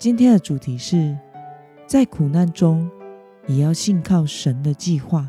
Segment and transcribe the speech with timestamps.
[0.00, 1.14] 今天的主题是，
[1.86, 2.90] 在苦难中
[3.46, 5.28] 也要信靠神的计划。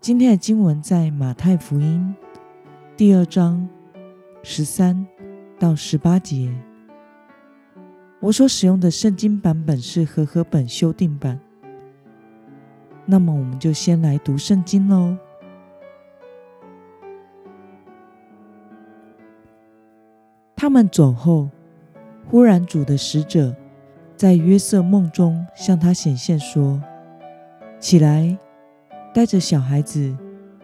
[0.00, 2.14] 今天的经文在马太福音
[2.96, 3.68] 第二章
[4.44, 5.04] 十三
[5.58, 6.54] 到十八节。
[8.20, 11.40] 我所使用的圣经版本是和合本修订版。
[13.06, 15.16] 那么，我们就先来读圣经喽。
[20.54, 21.48] 他们走后。
[22.30, 23.52] 忽然，主的使者
[24.14, 26.80] 在约瑟梦中向他显现，说
[27.80, 28.38] ：“起来，
[29.12, 30.16] 带着小孩子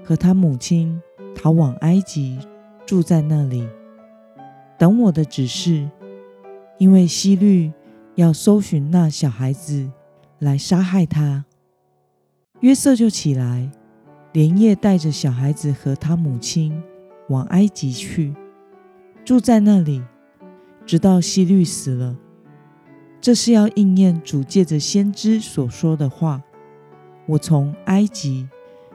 [0.04, 1.02] 和他母亲
[1.34, 2.38] 逃往埃及，
[2.86, 3.68] 住在那里，
[4.78, 5.90] 等我的指示。
[6.78, 7.72] 因为希律
[8.14, 9.90] 要搜寻那小孩子
[10.38, 11.46] 来杀害他。”
[12.60, 13.68] 约瑟就起来，
[14.32, 16.80] 连夜带着小孩子和他母亲
[17.28, 18.32] 往埃及去，
[19.24, 20.00] 住在那里。
[20.86, 22.16] 直到希律死了，
[23.20, 26.40] 这是要应验主借着先知所说的话
[27.26, 28.48] ：“我从埃及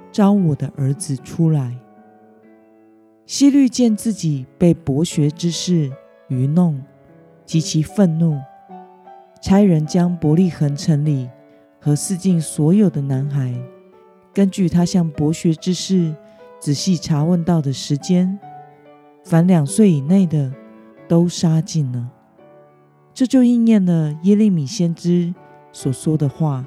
[0.10, 1.78] 召我的儿子出来。”
[3.28, 5.92] 希律见自己被博学之士
[6.30, 6.82] 愚弄，
[7.46, 8.40] 极其愤怒，
[9.42, 11.30] 差人将伯利恒城里
[11.78, 13.54] 和四境所有的男孩，
[14.34, 16.16] 根据他向博学之士
[16.58, 18.40] 仔细查问到的时间，
[19.26, 20.54] 凡两岁以内的。
[21.12, 22.10] 都杀尽了，
[23.14, 25.36] 这就应验了耶利米先知
[25.74, 26.66] 所说的话：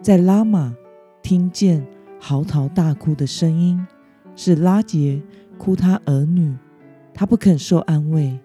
[0.00, 0.74] 在拉玛
[1.22, 1.86] 听见
[2.18, 3.86] 嚎啕大哭的声音，
[4.34, 5.22] 是拉杰
[5.58, 6.52] 哭他儿女，
[7.14, 8.36] 他不肯受安慰，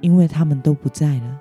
[0.00, 1.40] 因为他们都不在了。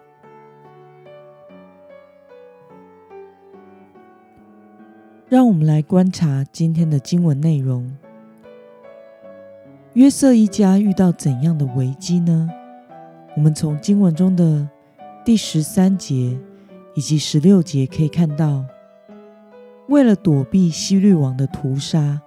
[5.29, 7.95] 让我们来观察今天的经文内容。
[9.93, 12.49] 约瑟一家遇到怎样的危机呢？
[13.35, 14.67] 我们从经文中的
[15.23, 16.37] 第十三节
[16.95, 18.65] 以及十六节可以看到，
[19.87, 22.21] 为了躲避希律王的屠杀，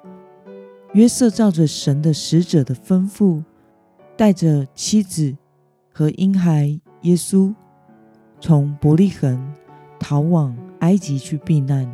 [0.95, 3.43] 约瑟照着神的使者的吩咐，
[4.17, 5.37] 带着妻子
[5.93, 7.55] 和婴孩耶稣，
[8.41, 9.53] 从伯利恒
[10.01, 11.87] 逃往埃及去避难。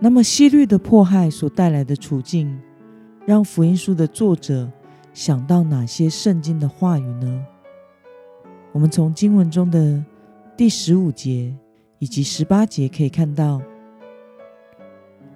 [0.00, 2.60] 那么，希律的迫害所带来的处境，
[3.24, 4.68] 让福音书的作者。
[5.16, 7.46] 想到哪些圣经的话语呢？
[8.70, 10.04] 我们从经文中的
[10.58, 11.56] 第十五节
[11.98, 13.62] 以及十八节可以看到，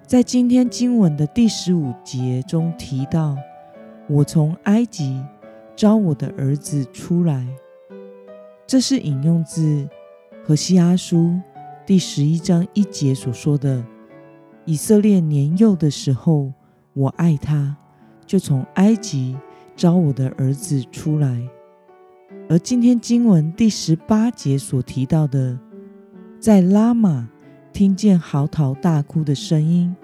[0.05, 3.35] 在今天经文的第十五节中提到
[4.07, 5.19] ：“我从埃及
[5.75, 7.43] 召我的儿子出来。”
[8.67, 9.89] 这是引用自
[10.45, 11.41] 何西阿书
[11.87, 13.83] 第十一章一节所说的
[14.65, 16.53] ：“以色列年幼的时候，
[16.93, 17.75] 我爱他，
[18.27, 19.35] 就从埃及。”
[19.75, 21.41] 招我的儿子出来，
[22.49, 25.57] 而今天经文第十八节所提到的，
[26.39, 27.29] 在拉玛
[27.73, 29.95] 听见嚎啕大哭的声音，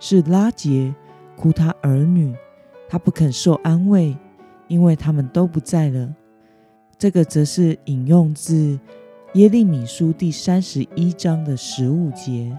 [0.00, 0.94] 是拉杰
[1.36, 2.34] 哭他儿女，
[2.88, 4.16] 他不肯受安慰，
[4.68, 6.14] 因为他们都不在了。
[6.98, 8.78] 这个则是引用自
[9.34, 12.58] 耶利米书第三十一章的十五节。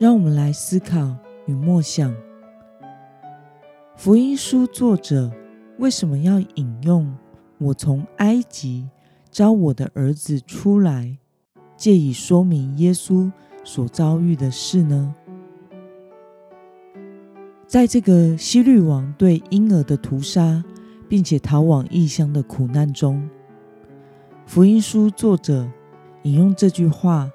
[0.00, 2.10] 让我们来思考与默想，
[3.96, 5.30] 福音书作者
[5.76, 7.14] 为什么要引用
[7.60, 8.88] “我从埃及
[9.30, 11.18] 召我的儿子出来”，
[11.76, 13.30] 借以说明耶稣
[13.62, 15.14] 所遭遇的事呢？
[17.66, 20.64] 在这个希律王对婴儿的屠杀，
[21.10, 23.28] 并且逃往异乡的苦难中，
[24.46, 25.70] 福音书作者
[26.22, 27.30] 引用这句话，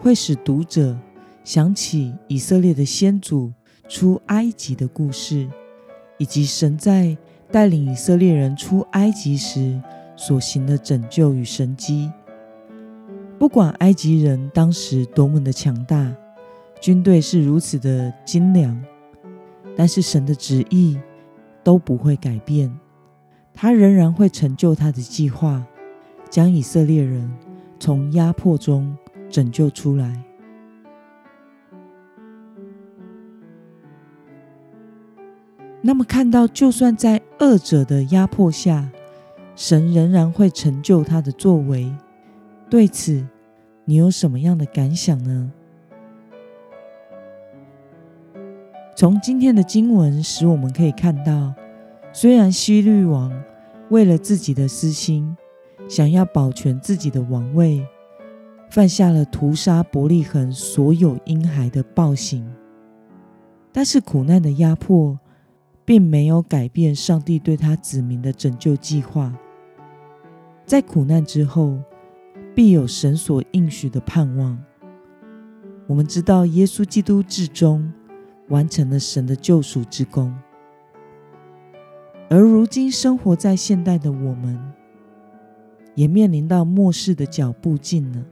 [0.00, 0.98] 会使读者。
[1.44, 3.52] 想起以色列的先祖
[3.88, 5.48] 出埃及的故事，
[6.18, 7.16] 以及神在
[7.50, 9.80] 带领以色列人出埃及时
[10.16, 12.10] 所行的拯救与神迹。
[13.38, 16.14] 不管埃及人当时多么的强大，
[16.80, 18.80] 军队是如此的精良，
[19.76, 20.96] 但是神的旨意
[21.64, 22.72] 都不会改变，
[23.52, 25.66] 他仍然会成就他的计划，
[26.30, 27.28] 将以色列人
[27.80, 28.96] 从压迫中
[29.28, 30.22] 拯救出来。
[35.84, 38.88] 那么，看到就算在恶者的压迫下，
[39.56, 41.92] 神仍然会成就他的作为，
[42.70, 43.26] 对此
[43.84, 45.50] 你有什么样的感想呢？
[48.94, 51.52] 从今天的经文使我们可以看到，
[52.12, 53.32] 虽然希律王
[53.90, 55.36] 为了自己的私心，
[55.88, 57.84] 想要保全自己的王位，
[58.70, 62.48] 犯下了屠杀伯利恒所有婴孩的暴行，
[63.72, 65.18] 但是苦难的压迫，
[65.84, 69.32] 并没有改变上帝对他子民的拯救计划。
[70.64, 71.78] 在苦难之后，
[72.54, 74.58] 必有神所应许的盼望。
[75.86, 77.92] 我们知道，耶稣基督至终
[78.48, 80.34] 完成了神的救赎之功。
[82.30, 84.58] 而如今生活在现代的我们，
[85.94, 88.24] 也面临到末世的脚步近了。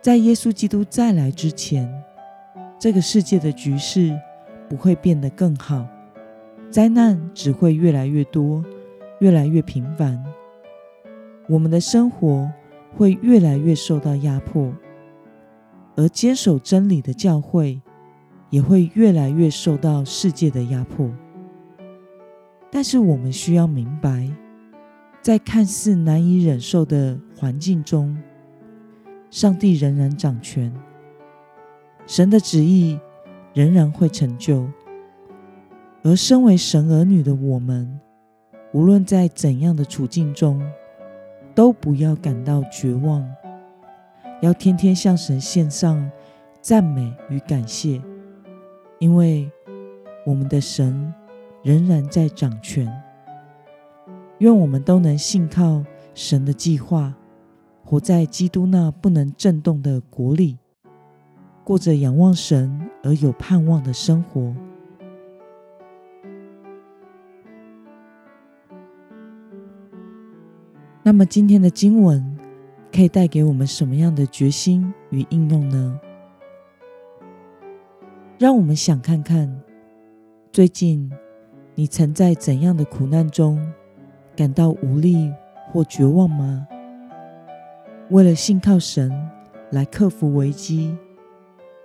[0.00, 1.88] 在耶稣基督再来之前，
[2.80, 4.18] 这个世界的局势
[4.68, 5.86] 不会变得更好。
[6.72, 8.64] 灾难只会越来越多，
[9.20, 10.24] 越来越频繁。
[11.46, 12.50] 我们的生活
[12.96, 14.72] 会越来越受到压迫，
[15.96, 17.78] 而坚守真理的教会
[18.48, 21.12] 也会越来越受到世界的压迫。
[22.70, 24.26] 但是我们需要明白，
[25.20, 28.16] 在看似难以忍受的环境中，
[29.28, 30.72] 上帝仍然掌权，
[32.06, 32.98] 神的旨意
[33.52, 34.66] 仍然会成就。
[36.04, 38.00] 而身为神儿女的我们，
[38.72, 40.60] 无论在怎样的处境中，
[41.54, 43.24] 都不要感到绝望，
[44.40, 46.10] 要天天向神献上
[46.60, 48.02] 赞美与感谢，
[48.98, 49.48] 因为
[50.26, 51.14] 我们的神
[51.62, 52.92] 仍然在掌权。
[54.38, 55.84] 愿我们都能信靠
[56.14, 57.14] 神的计划，
[57.84, 60.58] 活在基督那不能震动的国里，
[61.62, 64.52] 过着仰望神而有盼望的生活。
[71.04, 72.38] 那么今天的经文
[72.94, 76.00] 可以带给我们什么样的决心与应用呢？
[78.38, 79.52] 让我们想看看，
[80.52, 81.10] 最近
[81.74, 83.60] 你曾在怎样的苦难中
[84.36, 85.32] 感到无力
[85.72, 86.68] 或绝望吗？
[88.10, 89.12] 为了信靠神
[89.70, 90.96] 来克服危机，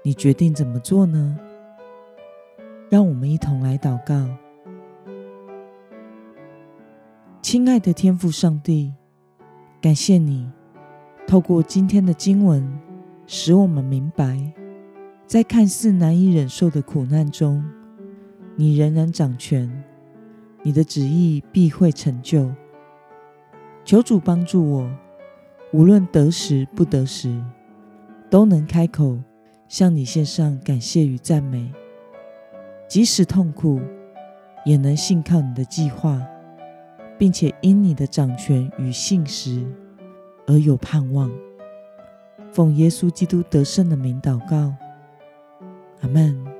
[0.03, 1.39] 你决定怎么做呢？
[2.87, 4.29] 让我们一同来祷告。
[7.41, 8.93] 亲爱的天父上帝。
[9.87, 10.45] 感谢你，
[11.25, 12.61] 透过今天的经文，
[13.25, 14.37] 使我们明白，
[15.25, 17.63] 在看似难以忍受的苦难中，
[18.57, 19.71] 你仍然掌权，
[20.61, 22.53] 你的旨意必会成就。
[23.85, 24.91] 求主帮助我，
[25.71, 27.41] 无论得时不得时，
[28.29, 29.17] 都能开口
[29.69, 31.71] 向你献上感谢与赞美，
[32.89, 33.79] 即使痛苦，
[34.65, 36.21] 也能信靠你的计划。
[37.17, 39.65] 并且因你的掌权与信实
[40.45, 41.31] 而有盼望。
[42.51, 44.73] 奉耶稣基督得胜的名祷告，
[46.01, 46.56] 阿门。